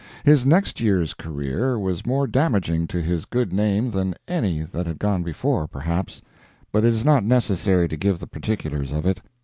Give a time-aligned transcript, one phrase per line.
[0.23, 4.97] His next year's career was more damaging to his good name than any that had
[4.97, 6.23] gone before, perhaps,
[6.71, 9.21] but it is not necessary to give the particulars of it.